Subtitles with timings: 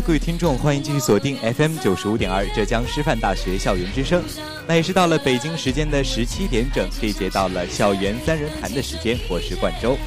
[0.00, 4.22] 各位听众，欢迎继续锁定 FM 九十五点二浙江师范大学校园之声。
[4.66, 9.98] 那也是到了北京时间的十七点整，这一节到了校园三人谈的时间，我是冠周。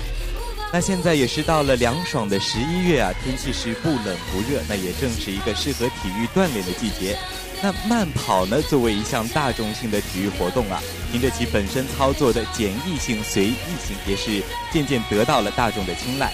[0.72, 7.16] 那现在也是到了凉爽的十一月啊，天气是不冷不热，那也正是一个适合体育锻炼的季节。
[7.62, 13.56] 那慢跑呢，作为一项大众性的体育活动啊，凭着其本身操作的简易性、随意
[13.86, 16.34] 性，也是渐渐得到了大众的青睐。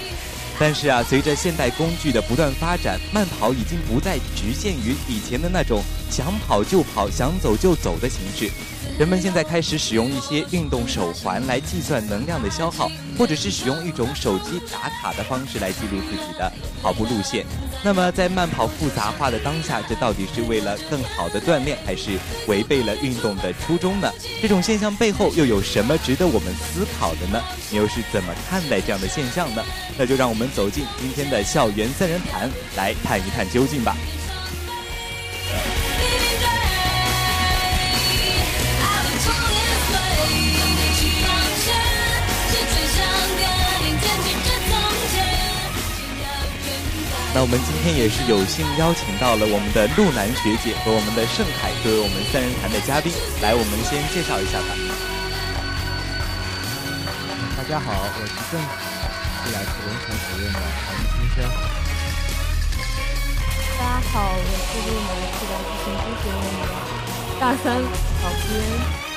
[0.62, 8.52] 但是啊，随着现代工具的不断发展，慢跑已经不再局限于以前的那种想跑就跑、想走就走的形式。
[9.00, 17.46] 人们现在开始使用一些运动手环来计算能量的消耗，或者是使用一种手机打卡的方式来记录自己的跑步路线。
[17.82, 24.12] 那么，在慢跑复杂化的当下，这到底是为了更好的锻炼，还是违背了运动的初衷呢？
[24.42, 27.42] 这种现象背后又有什么值得我们思考的呢？
[27.72, 29.64] 你又是怎么看待这样的现象呢？
[29.98, 33.96] 那就让我们走进今天的校园三人谈，来探一探究竟吧。
[47.32, 54.74] 那我们今天也是有幸邀请到了我们的陆南学姐和我们的盛凯作为我们三人谈的嘉宾，来，我们先介绍一下吧。
[57.56, 58.66] 大家好，我是郑子，
[59.46, 61.46] 是来自文传学院的大一新生。
[63.78, 66.74] 大家好，我是陆南，是来自成都学院的
[67.40, 69.09] 大三老编。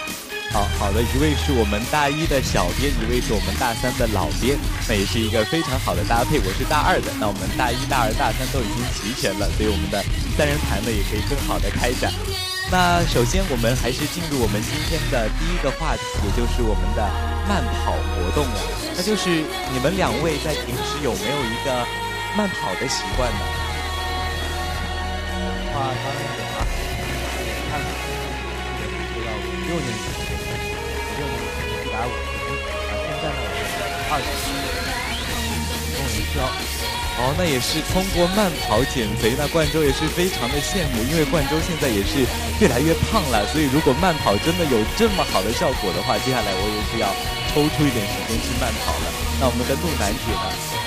[0.53, 4.53] 好好的，一位是我们大一的小编，一位是我们大三的老编，
[4.87, 6.37] 那也是一个非常好的搭配。
[6.45, 10.05] 我是大二的，那我们大一、大二、大三都已经齐全了，所以我们的
[10.37, 12.13] 三人谈呢也可以更好的开展。
[12.71, 17.01] 那首先我们还是进入我们今天的第一个话题，也就是我们的
[17.49, 18.61] 慢跑活动了。
[18.93, 19.41] 那就是
[19.73, 21.81] 你们两位在平时有没有一个
[22.37, 23.41] 慢跑的习惯呢？
[25.73, 26.61] 话当然有啊，
[27.73, 27.81] 看，
[29.17, 30.22] 说到五六年级。
[31.93, 32.57] 百五十斤，
[32.89, 33.37] 啊，现在呢，
[34.09, 34.57] 二十斤，
[35.93, 36.41] 公人标。
[37.21, 39.37] 哦，那也是通过慢跑减肥。
[39.37, 42.25] 那冠州也是非常的羡慕，因为冠州现在也是
[42.59, 43.47] 越来越胖了。
[43.53, 47.13] 所以如果慢跑真的有这么好的效果的话，接下来我也是要
[47.53, 49.13] 抽出一点时间去慢跑了。
[49.39, 50.82] 那我们的陆南姐呢？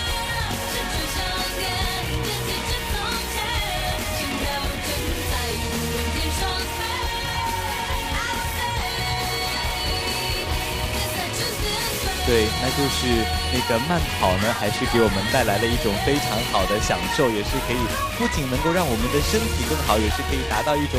[12.25, 13.06] 对，那就是
[13.53, 17.78] 那个慢跑呢，还是给我们带来了一种非常好的享受，也是可以
[18.18, 20.97] 不仅能够让我们的身体更好，也是可以达到一种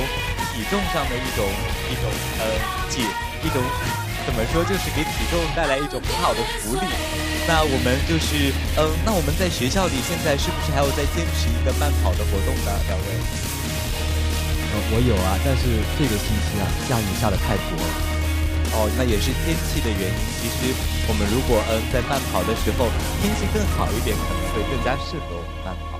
[0.55, 1.43] 体重上的一种
[1.91, 2.07] 一种
[2.39, 2.47] 呃
[2.87, 3.03] 解
[3.43, 3.59] 一种
[4.23, 6.87] 怎么说，就是给体重带来一种很好的福利。
[7.43, 12.71] 那我们就是嗯，那我们在学校里现在是不是还有在坚持一个慢跑的活动呢？
[12.87, 13.07] 两位？
[14.71, 18.06] 呃，我有啊，但是这个星期啊，下雨下的太多了。
[18.79, 20.17] 哦，那也是天气的原因。
[20.37, 20.75] 其实
[21.09, 22.91] 我们如果嗯在慢跑的时候
[23.23, 25.99] 天气更好一点，可能会更加适合我们慢跑。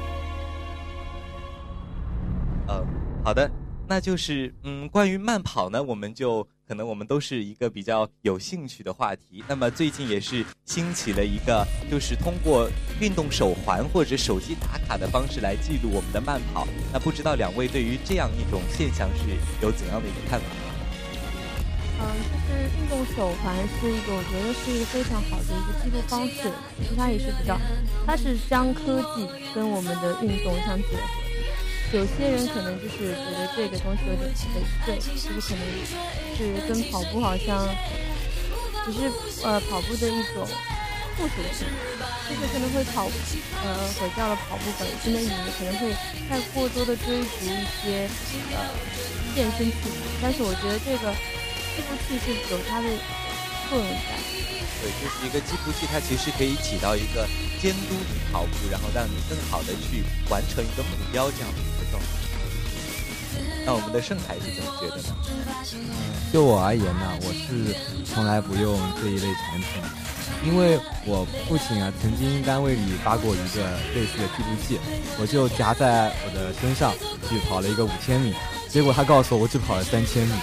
[2.69, 2.85] 嗯，
[3.25, 3.51] 好的，
[3.89, 9.43] 那就是嗯关于慢跑呢，我们就可能我们都是一个比较有兴趣的话题。
[9.49, 12.69] 那么最近也是兴起了一个，就是通过
[13.01, 16.69] 运动手环或者手机打卡的方式来记录我们的慢跑。
[16.93, 19.31] 那不知道两位对于这样一种现象是
[19.63, 20.66] 有怎样的一个看法？
[21.99, 26.53] 嗯，就是运动手环是一个，我觉得是一个非常好的一个记录方式。
[26.77, 27.59] 其实它也是比较，
[28.07, 31.03] 它是将科技跟我们的运动相结合。
[31.93, 35.63] 有些人可能就是觉得这个东西有点累赘，就是可能
[36.37, 37.65] 是跟跑步好像
[38.85, 39.09] 只是
[39.45, 40.45] 呃跑步的一种
[41.17, 41.65] 附属性，
[42.29, 43.07] 就是可能会跑
[43.65, 45.95] 呃毁掉了跑步本身的意义，可能会
[46.29, 48.11] 太过多的追逐一些
[48.53, 48.67] 呃
[49.35, 49.89] 健身器材，
[50.21, 51.15] 但是我觉得这个
[51.77, 52.89] 计步器是有它的
[53.69, 54.17] 作用在。
[54.81, 57.29] 对，就是一个计步器，它其实可以起到一个
[57.61, 62.09] 监督你跑步，然后让你更好的去完成一个目标这样的一个状态。
[63.67, 65.15] 那我们的盛海是怎么觉得呢？
[66.33, 67.75] 就我而言呢，我是
[68.05, 69.83] 从来不用这一类产品，
[70.45, 74.79] 因为我父亲啊曾经单位里发过一个类似的计步器，
[75.19, 76.95] 我就夹在我的身上
[77.29, 78.35] 去跑了一个五千米，
[78.69, 80.35] 结果他告诉我我只跑了三千米。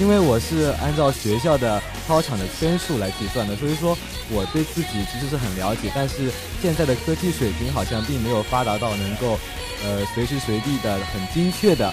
[0.00, 3.96] 因为我是按照学校的操场的圈数来计算的，所以说
[4.30, 5.90] 我对自己其实是很了解。
[5.94, 6.30] 但是
[6.60, 9.38] 现在的科技水平好像并没有发达到能够，
[9.84, 11.92] 呃，随时随地的很精确的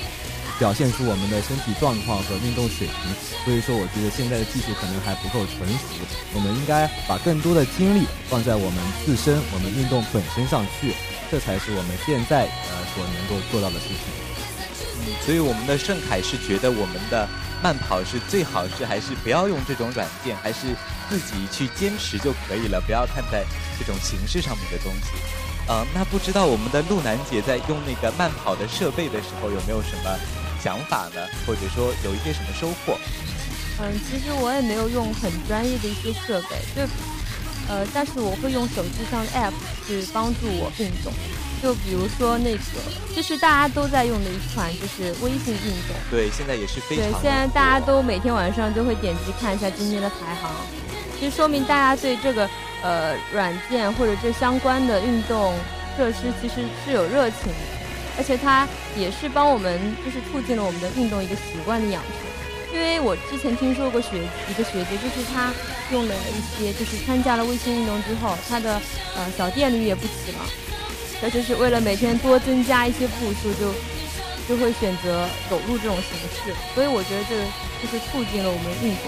[0.57, 2.95] 表现出我们的身体状况和运动水平。
[3.45, 6.01] 所以说，我觉得现在的技术可能还不够成熟，
[6.33, 10.93] 我们应该把更多的精力放在我们自身、我们运动本身上去，
[11.29, 14.20] 这才是我们现在呃所能够做到的事情。
[15.25, 17.27] 所以我们的盛凯是觉得我们的。
[17.63, 20.75] 慢跑是最好是还是不要用这种软件，还是
[21.07, 23.45] 自己去坚持就可以了，不要看在
[23.77, 25.11] 这种形式上面的东西。
[25.67, 30.09] 呃，那不知道我们的陆楠姐在用那个慢跑的设备的时候有没有什么
[30.59, 31.21] 想法呢？
[31.45, 32.97] 或者说有一些什么收获？
[33.77, 36.81] 嗯，其实我也没有用很专业的一些设备，就
[37.69, 39.53] 呃，但是我会用手机上的 app
[39.85, 41.13] 去帮助我运动。
[41.61, 45.95] 就比如说那个，就是大家都在用的一款，就是微信运动。
[46.09, 47.05] 对，现在也是非常。
[47.05, 50.51] 对，现在大家都每天晚上都会点击看一下今天的排行，
[51.21, 52.49] 就说明大家对这个
[52.81, 55.53] 呃软件或者这相关的运动
[55.95, 57.59] 设施其实是有热情的，
[58.17, 58.67] 而且它
[58.97, 62.11] 也是帮我们就是促进了我们的运动一个习惯的养成。
[62.73, 64.17] 因为我之前听说过学
[64.49, 65.51] 一个学姐，就是她
[65.91, 68.81] 用了一些，就是参加了微信运动之后，她的
[69.15, 70.70] 呃小电驴也不骑了。
[71.21, 73.71] 那就是为了每天多增加一些步数，就
[74.49, 76.51] 就会选择走路这种形式。
[76.73, 77.35] 所以我觉得这
[77.77, 79.05] 就是促进了我们运动。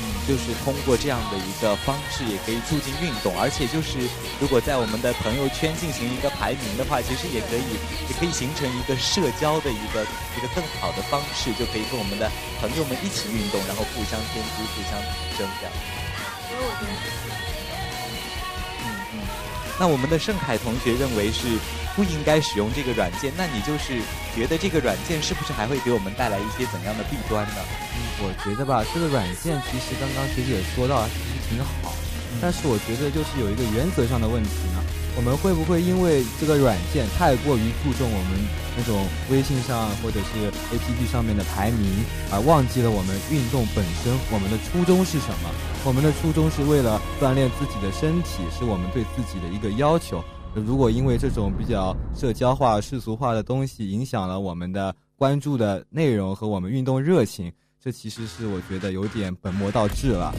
[0.00, 3.36] 嗯，就是通过这样的一个方式，也可以促进运动。
[3.36, 4.08] 而且就是
[4.40, 7.76] 如果在我们的朋友圈进行一个排名的话，其实也可以
[8.08, 10.00] 也可以形成一个社交的一个
[10.32, 14.96] 一个更好的方式，就可以跟我们的朋友们一起运动，然后互相监督、互相
[15.28, 15.72] 提升这样。
[16.48, 17.57] 所以我觉得。
[19.78, 21.46] 那我们的盛凯同学认为是
[21.94, 24.02] 不应该使用这个软件，那你就是
[24.34, 27.62] 觉得这个软件是不是还会给我们带来一些怎样的弊端呢？
[27.94, 31.94] 嗯，我觉得吧，这个软件其实刚刚学姐也说到，其实挺好，
[32.42, 34.82] 但是我觉得就是有一个原则上的问题呢。
[35.18, 38.38] 我们会不会因为这个软件太过于注重我们
[38.76, 41.90] 那种微信上或者是 APP 上面的排名，
[42.30, 44.14] 而忘记了我们运动本身？
[44.30, 45.50] 我们的初衷是什么？
[45.84, 50.22] 我们的初衷是为了锻炼自己的身体，是我们对自己的一个要求。
[50.54, 57.50] 如果因为这种比较社交化、世俗化的东西影响了我们的关注的内容和我们运动热情，
[57.82, 60.32] 这其实是我觉得有点本末倒置了。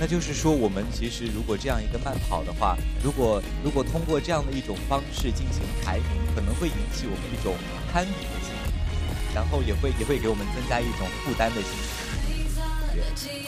[0.00, 2.74] 那就是说，我们其实如果这样一个慢跑的话，
[3.04, 7.54] 如果如果通过这样的一种方式进行排名，可能会引起我们一种
[7.92, 12.10] 攀比的心理，然后也会也会给我们增加一种负担的心理。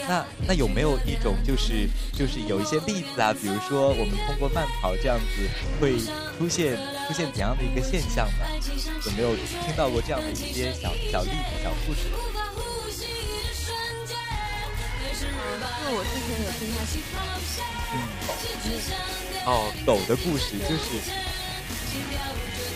[0.07, 3.33] 那那有没有一种就是就是有一些例子啊？
[3.33, 5.49] 比如说我们通过慢跑这样子
[5.81, 5.97] 会
[6.37, 8.45] 出现出现怎样的一个现象呢？
[9.05, 12.01] 有没有听到过这样的一些小小例子、小故事？
[15.23, 16.83] 就我之前有听他
[17.93, 17.95] 嗯，
[19.45, 20.99] 哦，狗的故事就是，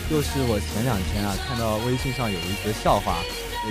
[0.08, 3.18] 就是我前两天啊看到微信上有一个笑话，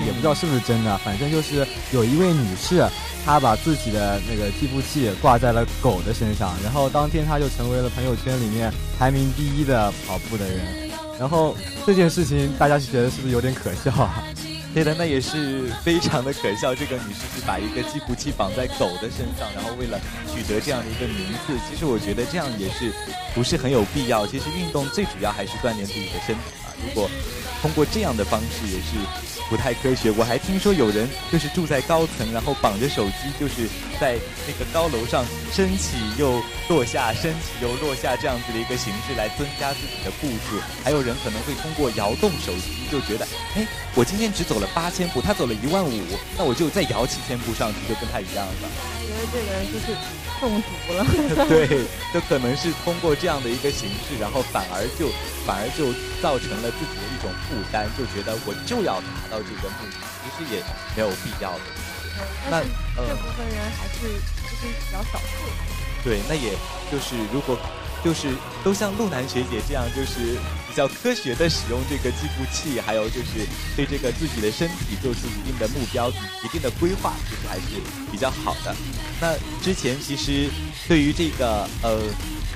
[0.05, 2.85] 也不知道是不是真的，反正就是有一位女士，
[3.25, 11.55] 她把自己的那个计步器挂在了狗的身上，然后当天她就成为了朋友圈里面排名第一的跑步的人，然后
[11.85, 14.23] 这件事情大家觉得是不是有点可笑啊？
[14.77, 16.75] 对的，那也是非常的可笑。
[16.75, 19.99] 这个女司机把一个计步器绑在狗的身上，然后为了
[20.31, 21.57] 取得这样的一个名次。
[21.67, 22.93] 其实我觉得这样也是
[23.33, 24.27] 不是很有必要。
[24.27, 26.69] 其实运动最主要还是锻炼自己的身体啊。
[26.85, 27.09] 如果
[27.59, 29.36] 通过这样的方式，也是。
[29.49, 33.67] 不太科学，我还听说有人就是住在高层，然后绑着手机，就是
[33.99, 40.59] 在那个高楼上升起又落下，升起又落下这样子的一个形式来增加自己的步数。
[40.83, 46.03] 还有人可能会通过摇动手机，就觉得，哎，我今天只走了八千步，他走了一万五，
[46.37, 48.96] 那我就再摇七千步上去，就跟他一样了。
[49.27, 49.93] 得这个人就是
[50.39, 51.05] 中毒了。
[51.47, 55.11] 对，就可能是通过这样的一个形式，然后反而就
[55.45, 55.91] 反而就
[56.21, 60.63] 造成了自己的一种负担，就觉得我就要达到这个目的，其实也
[60.95, 61.65] 没有必要的。
[62.49, 62.61] 那
[62.95, 64.07] 这部分人还是
[64.47, 65.45] 就是比较少数。
[66.03, 66.51] 对，那也
[66.91, 67.57] 就是如果。
[68.07, 68.29] 就是
[68.63, 73.45] 都像路南学姐这样，就是比较科学的使用这个计步器，还有就是
[73.75, 77.63] 对这个自己的身体做出一定的目标、一定的规划，其实还是
[78.09, 78.73] 比较好的。
[79.19, 80.47] 那之前其实
[80.87, 81.99] 对于这个呃，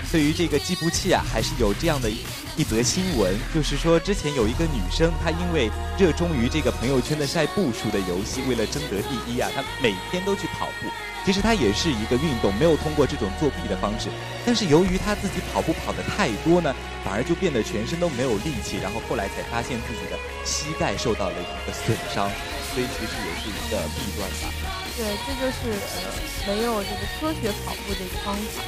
[0.09, 2.09] 对于这个计步器啊，还是有这样的
[2.57, 10.87] 一则新闻，就是说之前有一个女生，她因为热衷于这个朋友圈的晒步数的游戏，为了争得第一啊，她每天都去跑步。
[11.25, 14.09] 其实她也是一个运动，没有通过这种作弊的方式。
[14.45, 22.29] 但是由于她自己跑步跑的太多呢，反而就变得全身都没有力气，然后后来才发现自己的膝盖受到了一个损伤，
[22.75, 24.51] 所以其实也是一个弊端吧。
[24.97, 28.61] 对，这就是呃没有这个科学跑步的一个方法。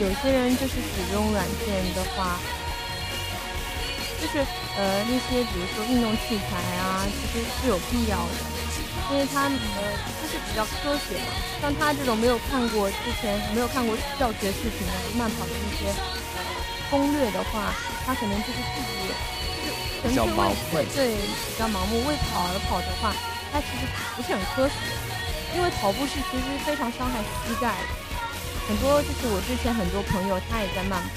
[0.00, 2.38] 有些人就是使用软件的话，
[4.24, 4.38] 就是
[4.80, 8.40] 呃那些比如说运动器材啊，其实是有必要的。
[9.12, 9.78] 因为它呃，
[10.16, 11.36] 就是比较科学嘛。
[11.60, 16.40] 像他这种没有看过之前没有看过教学视频的慢跑的一些呃
[16.88, 17.74] 攻略的话，
[18.06, 20.24] 他可能就是自己就纯粹
[20.72, 23.12] 为对比较盲目为跑而跑的话，
[23.52, 23.84] 他其实
[24.16, 24.74] 不是很科学。
[25.54, 27.92] 因为跑步是其实非常伤害膝盖的。
[28.66, 31.12] 很多就是我之前很多朋友他也在慢跑，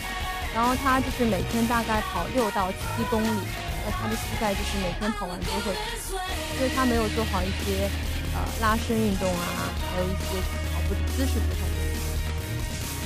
[0.58, 3.46] 然后他就是每天大概跑六到七公里。
[3.86, 5.70] 那他的膝盖就是每天跑完都会，
[6.58, 7.86] 因为他没有做好一些
[8.34, 10.42] 呃拉伸运动啊，还有一些
[10.74, 11.62] 跑步的姿势不太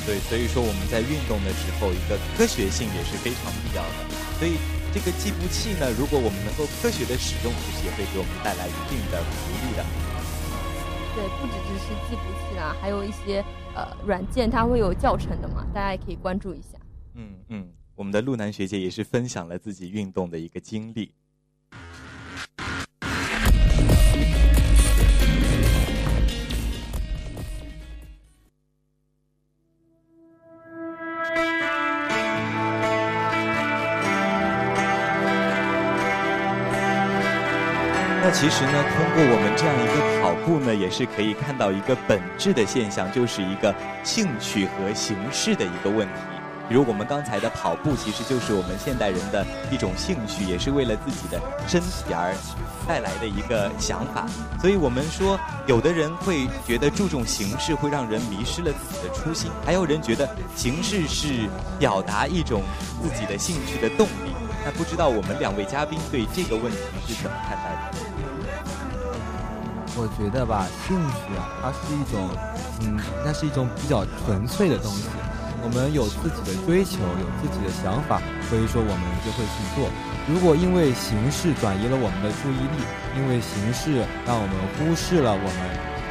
[0.07, 0.15] 对。
[0.15, 3.99] 对，所以说我们在运动的时候，一个科学性也是非常必要的。
[4.39, 4.55] 所以
[4.95, 9.83] 这个计步器呢，如果我们能够科学的使用，其实也会给我们带来一定的福利的。
[11.13, 13.43] 对，不只只是计步器啦，还有一些
[13.75, 16.80] 呃软件，它会有教程的嘛，大家也可以关注一下。
[17.15, 17.67] 嗯嗯。
[17.95, 21.11] 我们的陆南学姐也是分享了自己运动的一个经历。
[38.23, 46.30] 那其实呢，通过我们这样一个跑步呢，也是可以看到一个本质的现象，就是一个兴趣和形式的一个问题。
[46.71, 51.37] 比如我们刚才的跑步，其实就是我们现代人的一种兴趣，也是为了自己的
[51.67, 52.33] 身体而
[52.87, 54.25] 带来的一个想法。
[54.61, 55.37] 所以我们说，
[55.67, 60.25] 有的人会觉得注重形式会让人迷失了自己的初心，还有人觉得
[60.55, 62.63] 形式是表达一种
[63.03, 64.31] 自己的兴趣的动力。
[64.63, 67.97] 那不知道我们两位嘉宾对这个问题是怎么看待的？
[69.97, 72.29] 我觉得吧，兴趣啊，它是一种，
[72.79, 75.09] 嗯，那是一种比较纯粹的东西。
[75.63, 79.87] 我们有自己的追求，有自己的想法，所以说我们就会去做。
[80.27, 82.81] 如果因为形式转移了我们的注意力，
[83.17, 85.59] 因为形式让我们忽视了我们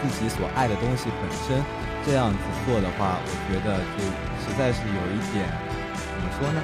[0.02, 1.62] 自己所爱的东西本身，
[2.06, 4.02] 这样子做的话，我觉得就
[4.42, 5.46] 实在是有一点，
[5.94, 6.60] 怎么说呢？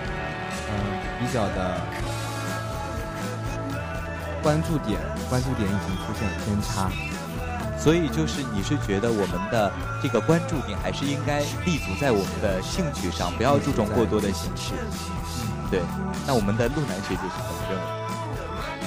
[0.71, 0.75] 嗯，
[1.19, 1.81] 比较的
[4.43, 6.91] 关注点，关注点已经出现了偏差。
[7.79, 9.71] 所以就是，你是觉得我们的
[10.03, 14.75] 这个关注点还是应该立足在我们的兴趣上，不要注重过多的形式。
[14.75, 15.81] 嗯，对。
[16.27, 17.85] 那我们的陆南学姐是怎么认为？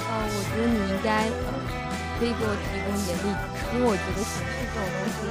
[0.04, 1.48] 呃，我觉得你应该呃，
[2.18, 3.42] 可以给我提供一点例子，
[3.72, 5.24] 因为我觉得形式这种东西，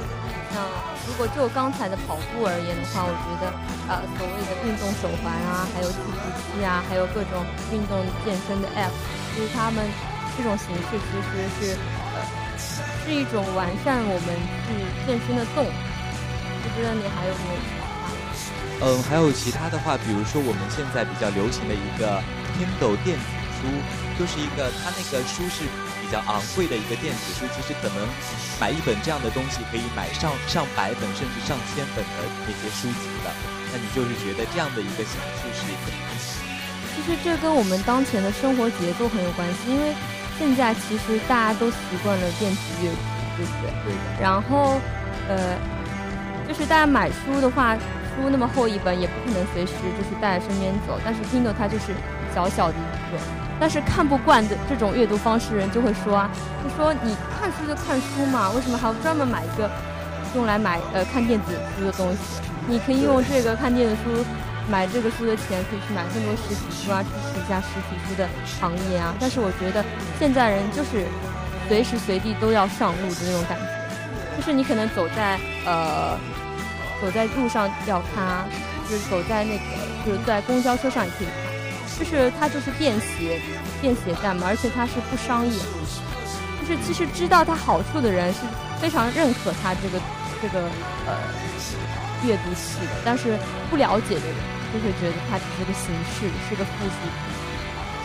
[0.50, 0.66] 那
[1.06, 3.54] 如果就刚才的跑步而言的话，我觉得
[3.86, 8.90] 呃，所谓的运动手环啊，还有计步器啊，还有各种运动健身的 App，
[9.36, 9.84] 其实他们
[10.34, 11.99] 这种形式其实是呃。
[13.10, 14.30] 是一种完善我们
[14.62, 14.70] 去
[15.02, 18.86] 健身的动，不知道你还有没有其他？
[18.86, 22.22] 嗯，还有其他的话，比如说我们现在比较流行的一个
[22.54, 23.26] Kindle 电子
[23.58, 23.66] 书，
[24.14, 25.66] 就是一个它那个书是
[25.98, 27.98] 比较昂贵的一个电子书，其实可能
[28.62, 33.34] 买一本这样的东西可以买上上百本甚至上千本的那些书籍的。
[33.74, 35.66] 那你就是觉得这样的一个形式是？
[36.94, 39.98] 其实这跟我们当前的生活节奏很有关系，因为。
[40.40, 42.96] 现在其实大家都习惯了电子阅读，
[43.36, 43.70] 对不对？
[43.84, 44.22] 对。
[44.22, 44.80] 然后，
[45.28, 45.54] 呃，
[46.48, 50.98] 就是大家买书的话，书那么厚一本，也不可能随时就是带在身边走。
[51.04, 51.92] 但是 Kindle 它就是
[52.34, 53.22] 小小的一个，
[53.60, 56.30] 但是看不惯的这种阅读方式人就会说啊，
[56.64, 59.70] 就说你看书就看书嘛，为什么还要专门买一个
[60.34, 62.40] 用来买呃看电子书的东西？
[62.66, 64.24] 你可以用这个看电子书。
[64.70, 68.28] 买这个书的钱可以去买更多实体书啊，支持一下实体书的
[68.60, 69.14] 行业啊。
[69.18, 69.84] 但是我觉得
[70.18, 71.04] 现在人就是
[71.68, 76.16] 随时随地都要上路的那种感觉，就是你可能走在呃
[77.00, 78.46] 走在路上要看啊，
[78.88, 79.64] 就是走在那个
[80.06, 83.40] 就是在公交车上也可以看，就是它就是便携
[83.82, 85.52] 便携带嘛，而且它是不商业，
[86.60, 88.40] 就是其实知道它好处的人是
[88.80, 90.00] 非常认可它这个
[90.40, 90.60] 这个
[91.06, 91.16] 呃
[92.24, 93.36] 阅读器的，但是
[93.68, 94.36] 不了解的人
[94.72, 97.26] 就会觉得它只是个形式，是个附属品。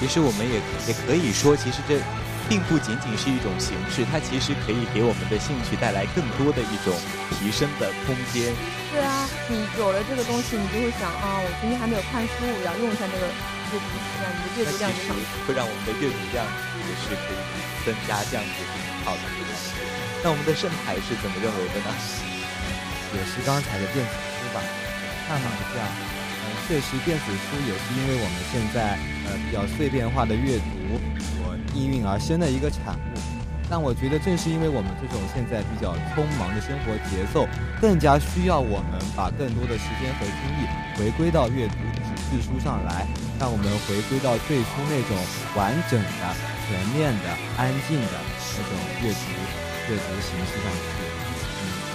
[0.01, 2.01] 其实我们也也可以说，其实这
[2.49, 6.91] 并不仅仅是一种形式，它其实可以给我们的兴趣带来更多的一种
[7.31, 8.51] 提升的空间。
[8.91, 13.25] 对啊，你有了这个东西，你就会想啊，我今天还没有看书，我要用一下这个
[13.71, 15.15] 阅读器，你的阅读量就上
[15.47, 17.39] 会让我们的阅读量也是可以
[17.87, 18.75] 增加，这样子挺
[19.07, 19.23] 好的。
[20.23, 21.89] 那我们的盛海是怎么认为的呢？
[23.15, 24.59] 也是刚才的电子书吧，
[25.27, 25.87] 看法是这样。
[26.67, 28.97] 确实，电子书也是因为我们现在
[29.29, 33.19] 呃比较碎片化的阅读所应运而生的一个产物。
[33.69, 37.47] 但我觉得，正是因为我们这种现在比较匆忙的生活节奏，
[37.81, 40.65] 更加需要我们把更多的时间和精力
[40.97, 43.05] 回归到阅读纸质书上来，
[43.39, 45.17] 让我们回归到最初那种
[45.55, 46.21] 完整的、
[46.65, 49.21] 全面的、安静的那种阅读
[49.89, 51.04] 阅读形式上去。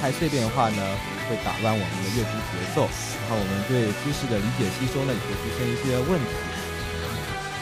[0.01, 0.81] 太碎片化呢。
[1.31, 2.91] 会打乱我们的阅读节奏，
[3.23, 6.35] 然后我们对知识的理解吸收呢也会出现一些问题。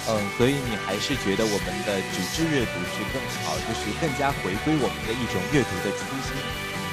[0.09, 6.33] 嗯，所以你还是觉得我们的纸质阅读是更好，就是更加回归我们的一种阅读的初心。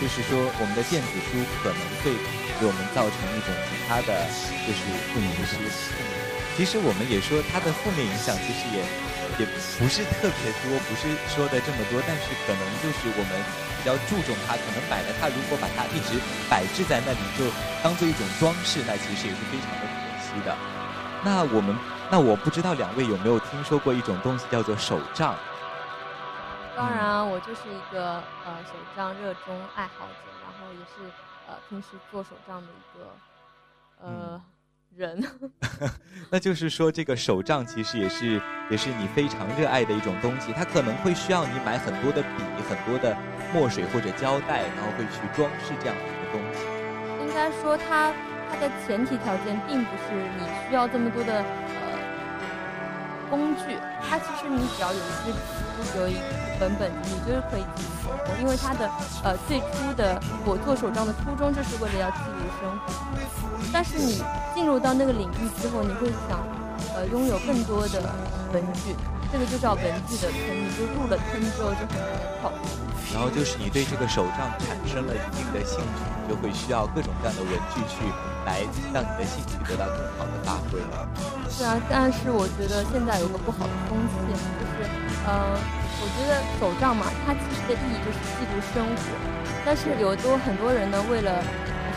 [0.03, 2.11] 就是说，我们的电子书可能会
[2.59, 4.27] 给我们造成一种其他的，
[4.67, 4.83] 就是
[5.15, 5.55] 负面的影响。
[6.59, 8.83] 其实我们也说它的负面影响，其实也
[9.39, 9.43] 也
[9.79, 13.64] 不是特别多，不是说的这么多，但是可能就是我们。
[13.85, 17.45] 要注重它，可能摆了它，如果把它一直摆置在那里，就
[17.83, 20.55] 当做一种装饰，那其实也是非常的可惜的。
[21.23, 21.77] 那我们，
[22.09, 25.35] 那我不知道两位有没有听说过一种东西叫做手账？
[26.75, 31.09] 当然，我就是一个呃手账热衷爱好者，然后也是
[31.47, 33.07] 呃平时做手账的一个
[34.01, 34.41] 呃。
[34.95, 35.23] 人，
[36.31, 40.53] 那就是说，这个手账其实也是也是你非常热爱的一种东西。
[40.53, 43.15] 它可能会需要你买很多的笔、很多的
[43.53, 46.65] 墨水或者胶带，然后会去装饰这样的一个东西。
[47.27, 48.13] 应该说，它
[48.49, 51.64] 它的前提条件并不是你需要这么多的呃
[53.35, 53.77] 工具。
[54.07, 56.15] 它其实你只要有一支笔，有一
[56.59, 58.41] 本本，你就是可以记录生活。
[58.41, 58.89] 因为它的
[59.23, 62.93] 呃最初的我做手账的初衷就是为了要记录生活。
[63.73, 66.39] 但是你进入到那个领域之后，你会想，
[66.95, 68.01] 呃，拥有更多的
[68.53, 68.95] 文具，
[69.35, 72.07] 这个就叫文具的坑，你就入了坑之后就很难
[72.39, 72.71] 跳出。
[73.11, 75.99] 然后就是你对这个手账产生了一定的兴趣，
[76.31, 78.07] 就会需要各种各样的文具去
[78.47, 78.63] 来
[78.95, 80.79] 让你的兴趣得到更好的发挥。
[81.51, 84.87] 是啊，但是我觉得现在有个不好的风气，就是，
[85.27, 85.51] 呃，
[85.99, 89.03] 我觉得手账嘛，它其实的意义就是记录生活，
[89.67, 91.43] 但是有多很多人呢，为了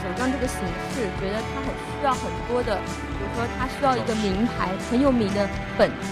[0.02, 0.58] 手账这个形
[0.90, 2.82] 式，觉得它很需要很多的，
[3.14, 5.48] 比如说它需要一个名牌很有名的
[5.78, 6.10] 本子，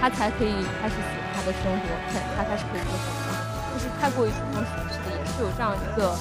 [0.00, 3.34] 它才可以开始写他的生活，他他开始可以做手账，
[3.72, 6.14] 就是太过于注重形式的，也是有这样一个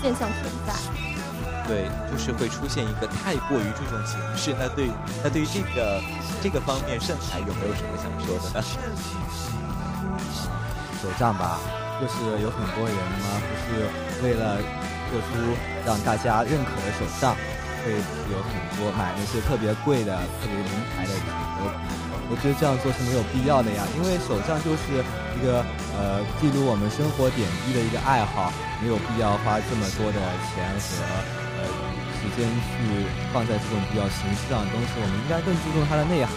[0.00, 0.72] 现象存在。
[1.66, 4.54] 对，就是会出现一个太过于注重形式。
[4.58, 4.90] 那对，
[5.22, 6.00] 那对于这个
[6.42, 8.64] 这个方面，盛才有没有什么想说的呢？
[11.02, 11.58] 手账吧，
[12.00, 14.58] 就是有很多人呢，不是为了。
[15.10, 15.26] 做出
[15.86, 17.34] 让大家认可的手账，
[17.82, 17.92] 会
[18.30, 21.24] 有很多买那些特别贵的、特别名牌的纸
[21.56, 22.07] 和笔。
[22.30, 25.00] 我觉得这样做是没有必要的呀，因为手账就是
[25.34, 25.64] 一个
[25.96, 30.20] 呃记录我们生活点滴的一个爱好，没有必要花这么多的
[30.52, 31.04] 钱和
[31.56, 31.64] 呃
[32.20, 34.92] 时间去放在这种比较形式上的东西。
[35.00, 36.36] 我们应该更注重它的内涵，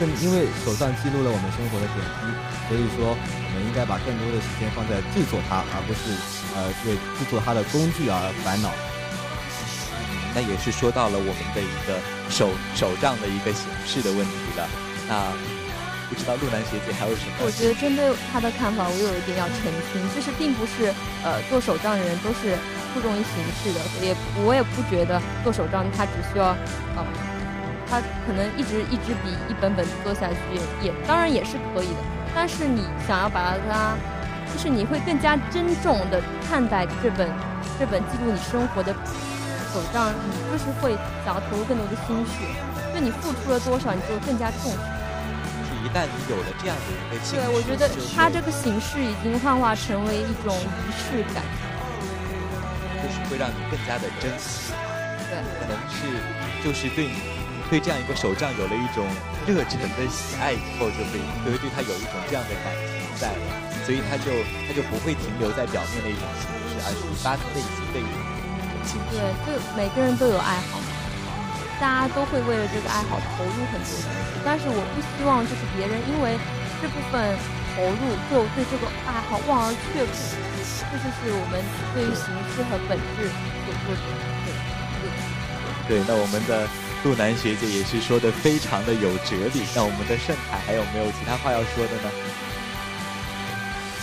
[0.00, 2.22] 更因为手账记录了我们生活的点滴，
[2.68, 3.12] 所以说。
[3.56, 6.12] 我们应该把更多的时间放在制作它，而不是
[6.54, 8.68] 呃为制作它的工具而烦恼。
[10.34, 14.85] 那也是说到了我们的一个手手账的一个形式的问题了。
[15.08, 15.32] 那
[16.08, 17.42] 不知道陆南学姐还有什么？
[17.42, 22.54] 我觉得针对他的看法，我有一点要澄清，就是并不是呃做手账的人都是
[22.94, 24.14] 注重于形式的，也
[24.44, 26.54] 我也不觉得做手账他只需要
[26.94, 27.02] 呃
[27.90, 30.36] 他可能一直一支笔一本本做下去
[30.82, 32.00] 也当然也是可以的。
[32.34, 33.94] 但是你想要把它，
[34.52, 37.26] 就是你会更加珍重的看待这本
[37.78, 38.92] 这本记录你生活的
[39.72, 42.46] 手账，你就是会想要投入更多的心血，
[42.94, 44.95] 就你付出了多少，你就更加重视。
[45.86, 51.44] 是一旦你有了这样的一个对，我觉得它这个形式已经幻化成为一种仪式感，
[52.98, 54.74] 就是会让你更加的珍惜。
[55.30, 56.10] 对，可能是
[56.64, 57.36] 就是对你。
[57.68, 59.02] 对这样一个手账有了一种
[59.42, 63.42] 热忱的喜爱以后，就会就会对他有一种这样的感情在了。
[63.82, 64.30] 所以他就
[64.68, 68.22] 他就不会停留在表面的一种形式，而是发自内心的一种。
[69.10, 70.78] 对，就每个人都有爱好，
[71.80, 74.40] 大家都会为了这个爱好投入很多东西。
[74.44, 76.38] 但是我不希望就是别人因为
[76.80, 77.36] 这部分
[77.74, 80.12] 投入就对这个爱好望而却步，
[80.88, 81.60] 这就是我们
[81.92, 84.00] 对于形式和本质所做的
[85.88, 86.66] 对，那我们的
[87.02, 89.62] 杜南学姐也是说的非常的有哲理。
[89.74, 92.10] 那我们的盛凯还有没有其他话要说的呢？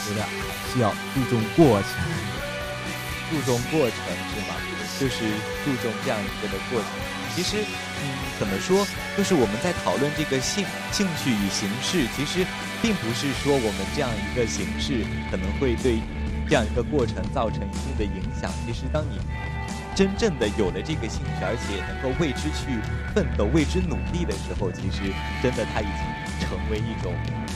[0.05, 0.23] 觉得
[0.71, 1.91] 是要注重过程，
[3.31, 3.97] 注重过程
[4.31, 4.55] 是吗？
[4.99, 5.27] 就是
[5.65, 6.87] 注重这样一个的过程。
[7.35, 8.03] 其实，嗯，
[8.39, 8.85] 怎么说？
[9.17, 12.45] 就是我们在讨论这个兴兴趣与形式，其实
[12.81, 15.99] 并不是说我们这样一个形式可能会对
[16.47, 18.51] 这样一个过程造成一定的影响。
[18.65, 19.19] 其实，当你
[19.95, 22.77] 真正的有了这个兴趣，而且能够为之去
[23.13, 27.13] 奋斗、为之努力的时候，其实真的它已经成为一种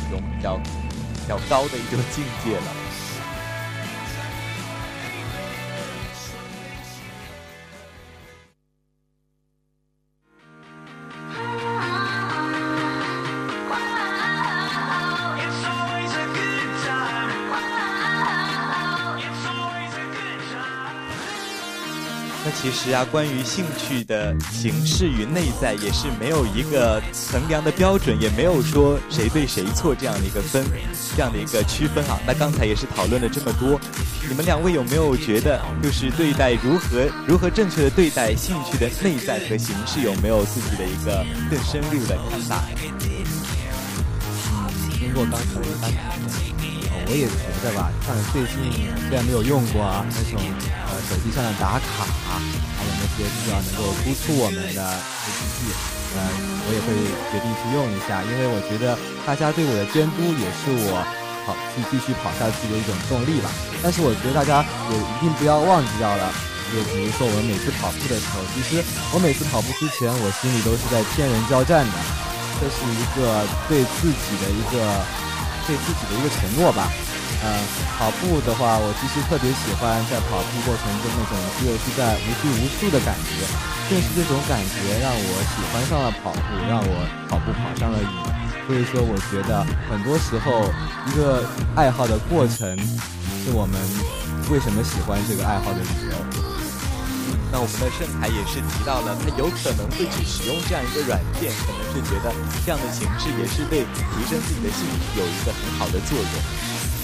[0.07, 2.86] 一种比较比较高的一种境界了。
[22.69, 27.01] 其实啊，关于兴趣的形式与内在，也是没有一个
[27.31, 30.65] 衡量的标准，也没有说谁对谁错这样的一个分，
[31.15, 32.19] 这样的一个区分啊。
[32.27, 33.79] 那刚才也是讨论了这么多，
[34.27, 42.63] 你们两位有没有觉得，就是对待如何如何正确的对待兴趣的内在和形式，有没有自己的一个更深入的看法？
[44.99, 46.56] 经过刚才的单谈。
[47.07, 48.67] 我也觉得吧，像最近
[49.07, 55.55] 虽然没有用过啊，那种呃手机上的打卡，还有那些需要能够督促我们的 APP，
[56.19, 56.19] 呃，
[56.67, 56.91] 我也会
[57.31, 60.99] 决定去用一下，因为我觉得大家对我的监督也是我
[61.47, 63.47] 跑去继续跑下去的一种动力吧。
[63.79, 64.59] 但是我觉得大家
[64.91, 66.27] 也一定不要忘记掉了，
[66.75, 68.83] 就比如说我们每次跑步的时候，其实
[69.15, 71.95] 我每次跑步之前，我心里都是在天人交战的，
[72.59, 74.83] 这是一个对自己的一个。
[75.67, 76.87] 对自己的一个承诺吧，
[77.43, 77.45] 嗯，
[77.99, 83.43] 跑步的话，我其实特别喜欢在跑步过程中那种肌肉是在无拘无束的感觉，
[83.91, 86.95] 正是这种感觉让我喜欢上了跑步，让我
[87.27, 88.15] 跑步跑上了瘾。
[88.65, 90.71] 所以说，我觉得很多时候
[91.07, 91.43] 一个
[91.75, 92.75] 爱好的过程，
[93.43, 93.75] 是我们
[94.49, 96.26] 为什么喜欢这个爱好的理由。
[97.51, 102.27] 那我们的盛凯也是提到了，他有可能会去使用这样一个软件，可能是觉得
[102.65, 106.33] 这样的形式也是对提升自己的兴趣有一个很好的作用。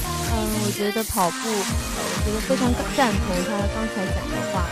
[0.04, 4.68] 嗯，我觉得跑步，呃，我觉得非常赞同他刚才讲的话。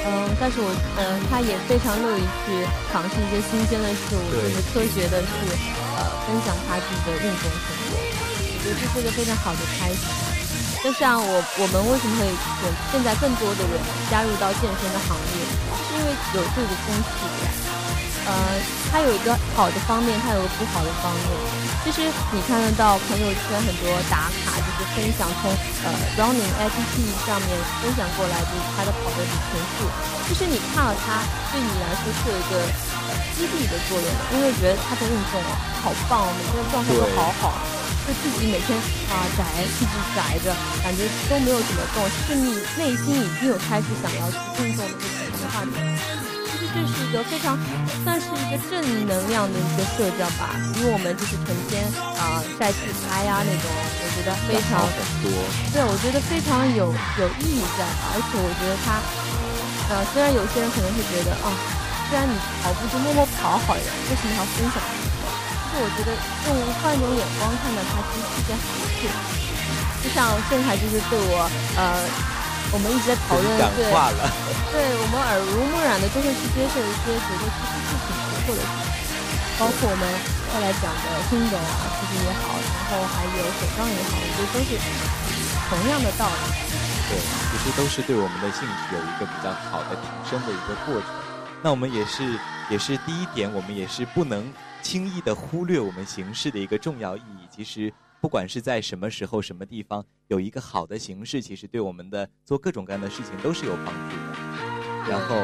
[0.00, 5.28] 嗯，但是我，嗯，他也非常乐意去尝试一些新鲜的事物，就是科学的去，
[6.00, 8.00] 呃，分享他自己的运动成果。
[8.00, 10.39] 我觉得这是一个非常好的开始。
[10.82, 12.32] 就像我，我们为什么会有
[12.88, 13.76] 现在更多的人
[14.08, 15.44] 加入到健身的行业，
[15.84, 17.52] 是因为有这个风气在。
[18.20, 18.32] 呃，
[18.92, 21.24] 它有一个好的方面，它有个不好的方面。
[21.84, 25.52] 其实你看得到朋友圈很多打卡，就是分享从
[25.84, 26.92] 呃 Running APP
[27.28, 27.48] 上面
[27.80, 29.84] 分享过来就是他的跑的里程数。
[30.28, 32.52] 其实你看了它，对你来说是有一个
[33.36, 35.36] 激励的作用，因为觉得他的运动
[35.84, 37.52] 好棒，每天的状态都好好。
[38.10, 38.74] 就自己每天
[39.06, 40.50] 啊宅，一直宅着，
[40.82, 45.78] 感觉都没有怎么动，其实你内心已经有开始想要去运动的这种想法。
[46.50, 47.54] 其实这是一个非常
[48.02, 51.86] 算是一个正能量的一个社交吧，比我们就是成天
[52.18, 55.30] 啊晒自拍呀那种，我觉得非常很多。
[55.70, 58.98] 对，我觉得非常有有意义在，而且我觉得他
[59.94, 61.54] 呃虽然有些人可能会觉得啊，
[62.10, 64.82] 虽然你跑步就默默跑好了，为什么要分享？
[65.78, 66.10] 我觉得
[66.48, 66.50] 用
[66.82, 68.66] 换一种眼光看待它，其实是件好
[68.98, 69.06] 事。
[70.02, 71.44] 就像盛凯就是对我，
[71.76, 72.00] 呃，
[72.72, 73.86] 我们一直在讨论，对，
[74.72, 78.88] 对我们耳濡目染的就会去接受一些觉得其实是挺不错的事情，
[79.60, 80.02] 包括我们
[80.50, 84.70] 后来讲的听懂啊，其实也好，然后还有手账也好，我觉得都是
[85.68, 86.42] 同样的道理。
[87.12, 87.20] 对，
[87.52, 91.12] 其实都是对我们的兴趣有一个比较好的提升的一个过程。
[91.62, 92.38] 那我们也是，
[92.70, 94.50] 也是第一点，我们也是不能。
[94.82, 97.46] 轻易的忽略我们形式的一个重要意义。
[97.50, 104.38] 其实，不管是在什么时候、什么地方，有一个好的形式，其实对我们的做各种各样的事情都是有帮助的。
[105.06, 105.36] 然后，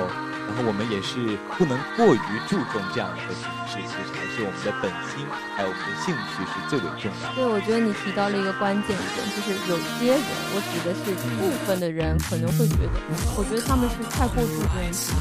[0.47, 3.77] 然后我们也是不能过于注重这样一个形式。
[3.77, 5.21] 其实还是我们的本心，
[5.55, 7.35] 还有我们的兴趣是最为重要的。
[7.37, 10.23] 对，我觉得你提到了一个关键点，就是有些人，
[10.55, 12.97] 我指的是部分的人可能会觉得，
[13.37, 15.13] 我觉得他们是太过注重于体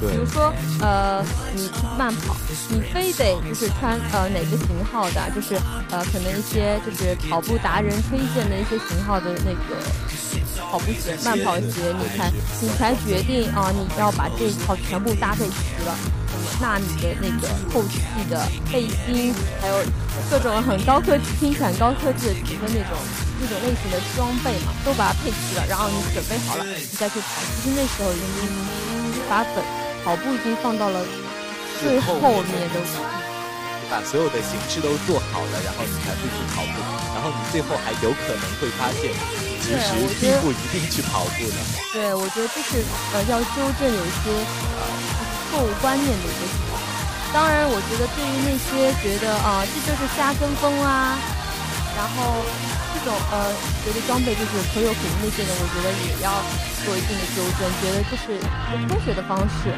[0.00, 0.10] 格。
[0.10, 0.52] 比如说，
[0.84, 2.36] 呃，你去慢跑，
[2.68, 5.56] 你非得就是穿呃哪个型号的，就是
[5.88, 9.80] 呃可能一些就是跑步达人推荐的一些型号的那个
[10.70, 15.94] 跑步鞋、慢跑鞋，你才你才决定啊，你要把这一套全部搭配齐了。
[16.60, 19.82] 那你的那个后期的背心，还有
[20.30, 22.94] 各种很高科技、听起来很高科技的几个那种
[23.40, 27.26] 那种类型的装备嘛，都把它配齐了，然后你准备好了，你再去跑。
[27.62, 28.46] 其实那时候已经
[29.28, 29.64] 把本
[30.04, 31.00] 跑步已经放到了
[31.80, 32.80] 最后面的，
[33.90, 36.78] 把所有的形式都做好了，然后你才会去跑步。
[37.14, 39.10] 然后你最后还有可能会发现，
[39.64, 41.58] 其实并不一定去跑步呢。
[41.92, 44.30] 对，我觉得这是呃要纠正有一些
[44.78, 44.82] 呃。
[45.54, 46.82] 错误观念的一个情况。
[47.32, 51.14] 当然，我觉得对于那些觉得啊，这就是瞎跟风啊，
[51.94, 52.73] 然后这
[53.04, 53.52] 种呃，
[53.84, 56.32] 觉得装备就是可有可无那些人，我觉得也要
[56.84, 58.48] 做一定的纠正，觉得这是一个
[58.88, 59.70] 科学的方式。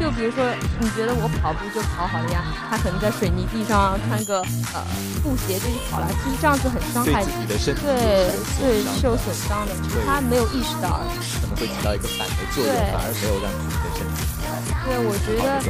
[0.00, 0.42] 就比如说，
[0.80, 4.40] 你觉得我跑步就跑好了呀，他可能在水泥地上穿个
[4.72, 4.80] 呃
[5.22, 11.04] 布鞋就去跑了，其实这样子很伤害自己的身体，对对是有损伤的，他没有意识到，
[11.38, 14.41] 可能会起到一个反的作用，反而没有让自己的身体。
[14.84, 15.60] 对，我觉得，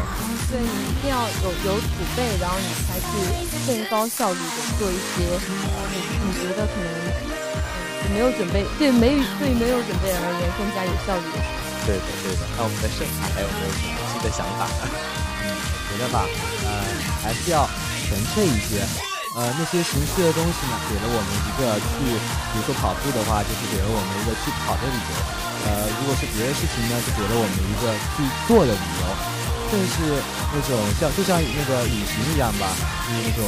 [0.51, 3.11] 对你一定要有有储备，然后你才去
[3.67, 5.25] 更高效率的做一些，
[5.91, 6.89] 你你觉得可能
[8.13, 11.39] 没有准备，对没对没有准备而言更加有效率的。
[11.87, 12.43] 对的对的。
[12.57, 14.69] 那我们的盛海还有没有什么新的想法？
[15.43, 16.27] 嗯，我觉得吧，
[16.63, 16.71] 呃，
[17.23, 17.69] 还是要
[18.09, 18.87] 纯粹一些。
[19.35, 22.05] 呃，那些形式的东西呢，给了我们一个去，
[22.53, 25.13] 比如说跑步的话，就是给了我们一个去跑的理由。
[25.65, 29.05] 呃，如果是别的事情呢，就给了我们一个去做的理由。
[29.73, 30.21] 正是
[30.53, 32.69] 那种像就像那个旅行一样吧，
[33.09, 33.41] 就是那种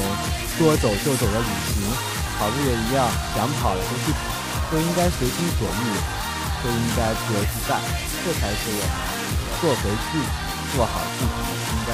[0.57, 1.85] 说走就走的旅行，
[2.41, 3.05] 跑步也一样，
[3.37, 4.25] 想跑了就去跑，
[4.73, 5.85] 都应该随心所欲，
[6.65, 7.77] 都应该自由自在，
[8.25, 8.97] 这才是我们
[9.61, 10.25] 做回自己，
[10.73, 11.37] 做好自己
[11.77, 11.93] 应该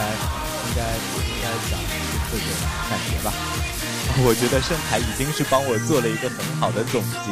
[0.63, 0.81] 应该
[1.27, 1.91] 应该讲的
[2.31, 2.47] 这种
[2.87, 3.35] 感觉吧。
[4.23, 7.31] 我觉得盛凯已经是帮我做了一个很好的总结。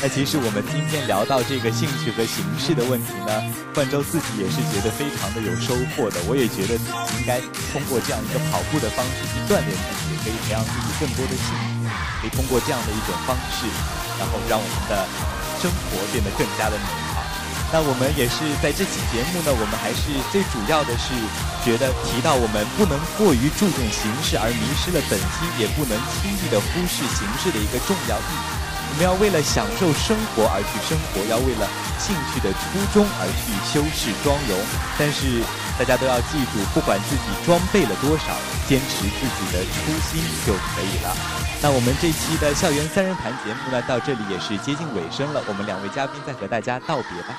[0.00, 3.30] 那其实我们今天聊到这个兴趣和形式的问题呢，
[3.74, 6.16] 冠州自己也是觉得非常的有收获的。
[6.24, 7.38] 我也觉得自己应该
[7.70, 11.90] 通过这样一个跑步的方式去锻炼自己，可以培养自己更多的兴趣，
[12.22, 13.68] 可以通过这样的一种方式，
[14.18, 15.04] 然后让我们的
[15.60, 17.01] 生活变得更加的美。
[17.72, 21.16] 那我们也是在这期节目呢，我们还是最主要的是
[21.64, 28.48] 觉得提到我们不能过于注重形式而迷失了本心，也不能轻易的忽视形式的一个重要意义。
[28.92, 31.64] 我们要为了享受生活而去生活，要为了
[31.96, 34.52] 兴趣的初衷而去修饰妆容。
[35.00, 35.40] 但是
[35.80, 38.36] 大家都要记住，不管自己装备了多少，
[38.68, 41.08] 坚持自己的初心就可以了。
[41.64, 45.40] 那我们这期的校园三人谈节目呢，到这里也是接近尾声了。
[45.48, 47.32] 我们两位嘉宾再和大家道别吧。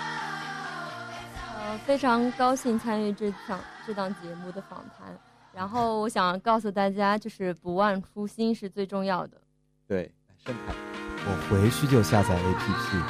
[1.86, 5.16] 非常高兴参与这场这档节目的访谈，
[5.54, 9.38] 然后我想告诉大家，就是不忘初心是最重要的。
[9.86, 10.10] 对，
[10.46, 10.74] 盛凯，
[11.26, 13.04] 我回去就下载 APP。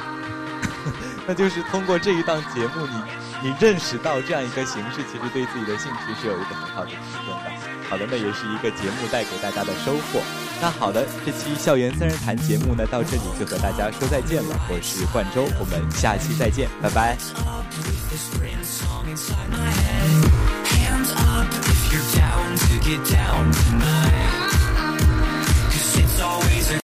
[1.26, 7.88] 那就是通过这一档节目，你你认识到这样一个形式，其实对自己的兴趣是有一个很好的提升的。
[7.88, 10.20] 好的，那也是一个节目带给大家的收获。
[10.60, 17.18] 那好的，这期校园三人谈节目呢，到这里就和大家说再见了，我是冠周，我们下期再见，拜拜。
[26.14, 26.72] it's always a